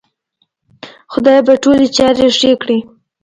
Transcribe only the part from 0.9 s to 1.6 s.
خدای به